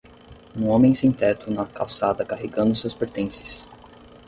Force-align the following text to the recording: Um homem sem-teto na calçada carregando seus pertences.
Um 0.55 0.67
homem 0.67 0.95
sem-teto 0.95 1.51
na 1.51 1.63
calçada 1.63 2.25
carregando 2.25 2.73
seus 2.73 2.95
pertences. 2.95 3.67